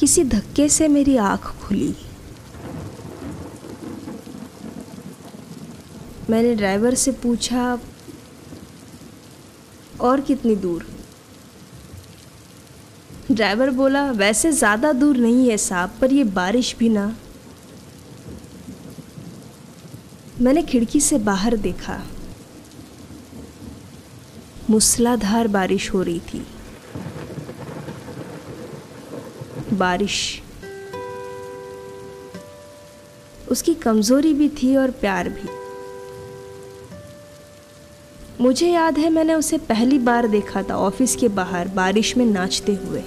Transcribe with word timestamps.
किसी 0.00 0.24
धक्के 0.24 0.68
से 0.68 0.88
मेरी 0.88 1.16
आँख 1.16 1.44
खुली। 1.60 1.94
मैंने 6.30 6.54
ड्राइवर 6.54 6.94
से 6.94 7.12
पूछा, 7.12 7.78
और 10.00 10.20
कितनी 10.20 10.56
दूर? 10.56 10.86
ड्राइवर 13.32 13.70
बोला, 13.70 14.10
वैसे 14.12 14.52
ज़्यादा 14.52 14.92
दूर 14.92 15.16
नहीं 15.16 15.48
है 15.48 15.56
साहब, 15.56 15.94
पर 16.00 16.12
ये 16.12 16.24
बारिश 16.24 16.74
भी 16.78 16.88
ना। 16.88 17.06
मैंने 20.40 20.62
खिड़की 20.62 21.00
से 21.00 21.18
बाहर 21.18 21.56
देखा। 21.56 22.02
मूसलाधार 24.70 25.48
बारिश 25.48 25.92
हो 25.94 26.02
रही 26.02 26.20
थी। 26.20 26.46
बारिश। 29.78 30.42
उसकी 33.50 33.74
कमज़ोरी 33.74 34.34
भी 34.34 34.48
थी 34.48 34.76
और 34.76 34.90
प्यार 34.90 35.28
भी। 35.28 35.48
मुझे 38.40 38.68
याद 38.68 38.98
है 38.98 39.10
मैंने 39.10 39.34
उसे 39.34 39.58
पहली 39.58 39.98
बार 39.98 40.26
देखा 40.28 40.62
था 40.62 40.76
ऑफ़िस 40.76 41.16
के 41.16 41.28
बाहर, 41.28 41.68
बारिश 41.68 42.16
में 42.16 42.26
नाचते 42.26 42.74
हुए। 42.74 43.02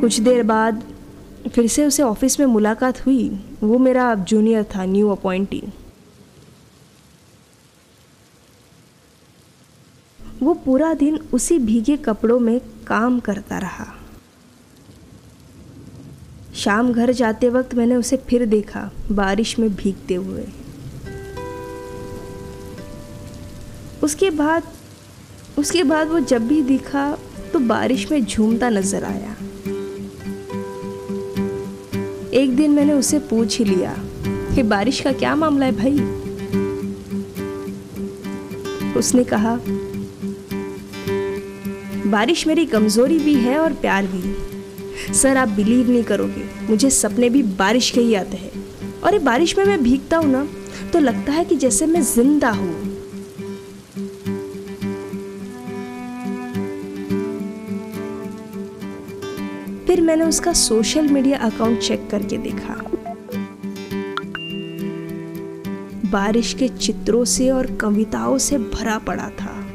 कुछ 0.00 0.18
देर 0.20 0.42
बाद 0.42 0.82
फिर 1.48 1.66
से 1.66 1.84
उसे 1.86 2.02
ऑफ़िस 2.02 2.38
में 2.40 2.46
मुलाकात 2.46 3.06
हुई। 3.06 3.28
वो 3.62 3.78
मेरा 3.78 4.10
अब 4.12 4.24
जूनियर 4.24 4.64
था, 4.64 4.84
न्यू 4.84 5.08
अपॉइंटी। 5.10 5.62
वो 10.42 10.54
पूरा 10.54 10.92
दिन 10.94 11.18
उसी 11.32 11.58
भीगे 11.58 11.96
कपड़ों 11.96 12.38
में 12.40 12.60
काम 12.86 13.18
करता 13.20 13.58
रहा। 13.58 13.86
शाम 16.54 16.92
घर 16.92 17.12
जाते 17.12 17.48
वक्त 17.48 17.74
मैंने 17.74 17.96
उसे 17.96 18.16
फिर 18.28 18.44
देखा, 18.46 18.90
बारिश 19.12 19.58
में 19.58 19.74
भीगते 19.76 20.14
हुए। 20.14 20.46
उसके 24.02 24.30
बाद 24.30 24.62
उसके 25.58 25.82
बाद 25.84 26.08
वो 26.08 26.20
जब 26.20 26.46
भी 26.48 26.62
दिखा 26.62 27.10
तो 27.52 27.58
बारिश 27.58 28.10
में 28.12 28.24
झूमता 28.24 28.68
नज़र 28.70 29.04
आया। 29.04 29.34
एक 32.34 32.54
दिन 32.56 32.70
मैंने 32.70 32.92
उसे 32.92 33.18
पूछ 33.18 33.58
ही 33.58 33.64
लिया 33.64 33.94
कि 34.54 34.62
बारिश 34.62 35.00
का 35.00 35.12
क्या 35.12 35.34
मामला 35.36 35.66
है 35.66 35.72
भाई? 35.72 35.98
उसने 38.96 39.24
कहा, 39.24 39.54
बारिश 42.06 42.46
मेरी 42.46 42.66
कमज़ोरी 42.66 43.18
भी 43.18 43.34
है 43.34 43.58
और 43.58 43.72
प्यार 43.72 44.06
भी। 44.06 45.12
सर, 45.14 45.36
आप 45.36 45.48
बिलीव 45.48 45.90
नहीं 45.90 46.02
करोगे, 46.04 46.44
मुझे 46.70 46.90
सपने 46.90 47.30
भी 47.30 47.42
बारिश 47.42 47.90
के 47.90 48.00
ही 48.00 48.14
आते 48.14 48.36
हैं। 48.36 48.50
और 49.04 49.12
ये 49.12 49.18
बारिश 49.18 49.56
में 49.58 49.64
मैं 49.64 49.82
भीगता 49.82 50.16
हूँ 50.16 50.30
ना 50.32 50.46
तो 50.92 50.98
लगता 50.98 51.32
है 51.32 51.44
कि 51.44 51.56
जैसे 51.56 51.86
मैं 51.86 52.02
ज़िंदा 52.04 52.50
हूँ। 52.50 52.97
फिर 59.88 60.00
मैंने 60.00 60.24
उसका 60.24 60.52
सोशल 60.52 61.08
मीडिया 61.08 61.38
अकाउंट 61.38 61.78
चेक 61.78 62.10
करके 62.10 62.36
देखा। 62.38 62.74
बारिश 66.10 66.54
के 66.54 66.68
चित्रों 66.68 67.24
से 67.24 67.50
और 67.50 67.66
कविताओं 67.76 68.38
से 68.38 68.58
भरा 68.58 68.98
पड़ा 68.98 69.28
था। 69.28 69.66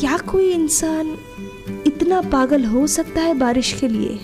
क्या 0.00 0.18
कोई 0.18 0.50
इंसान 0.50 1.18
इतना 1.86 2.20
पागल 2.20 2.64
हो 2.64 2.86
सकता 2.86 3.20
है 3.20 3.34
बारिश 3.34 3.72
के 3.72 3.88
लिए? 3.88 4.18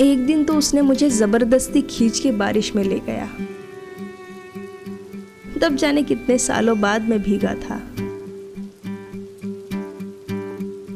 एक 0.00 0.26
दिन 0.26 0.44
तो 0.44 0.54
उसने 0.54 0.82
मुझे 0.82 1.10
ज़बरदस्ती 1.10 1.82
खींच 1.82 2.20
के 2.20 2.32
बारिश 2.32 2.76
में 2.76 2.84
ले 2.84 2.98
गया। 2.98 3.28
तब 5.62 5.74
जाने 5.74 6.02
कितने 6.02 6.38
सालों 6.38 6.80
बाद 6.80 7.08
मैं 7.08 7.22
भीगा 7.22 7.54
था। 7.54 7.87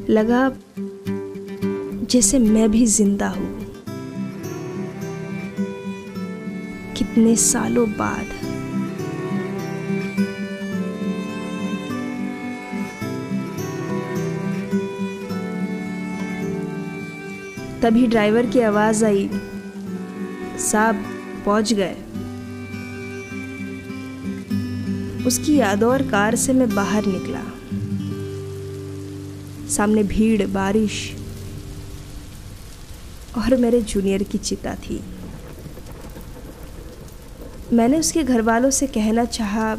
लगा 0.09 0.51
जैसे 2.11 2.39
मैं 2.39 2.69
भी 2.71 2.85
ज़िंदा 2.85 3.27
हूँ। 3.27 3.47
कितने 6.97 7.35
सालों 7.35 7.87
बाद 7.91 8.25
तभी 17.81 18.05
ड्राइवर 18.07 18.45
की 18.45 18.59
आवाज़ 18.61 19.05
आई, 19.05 19.29
साहब 20.61 21.03
पहुँच 21.45 21.73
गए। 21.73 21.95
उसकी 25.27 25.55
यादों 25.55 25.91
और 25.91 26.01
कार 26.01 26.35
से 26.35 26.53
मैं 26.53 26.69
बाहर 26.75 27.05
निकला। 27.05 27.41
सामने 29.69 30.03
भीड़, 30.03 30.47
बारिश 30.47 31.15
और 33.37 33.55
मेरे 33.55 33.81
जूनियर 33.81 34.23
की 34.23 34.37
चिता 34.37 34.75
थी। 34.75 35.03
मैंने 37.73 37.99
उसके 37.99 38.23
घर 38.23 38.41
वालों 38.41 38.69
से 38.69 38.87
कहना 38.87 39.25
चाहा, 39.25 39.77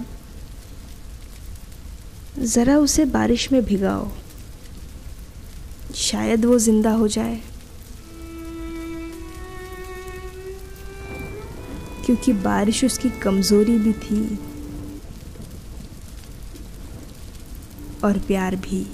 ज़रा 2.39 2.79
उसे 2.79 3.05
बारिश 3.05 3.53
में 3.53 3.65
भिगाओ। 3.65 4.09
शायद 5.95 6.45
वो 6.45 6.59
ज़िंदा 6.59 6.91
हो 6.91 7.09
जाए। 7.09 7.41
क्योंकि 12.07 12.33
बारिश 12.33 12.85
उसकी 12.85 13.11
कमज़ोरी 13.11 13.79
भी 13.79 13.93
थी 13.93 14.39
और 18.05 18.19
प्यार 18.19 18.57
भी। 18.57 18.87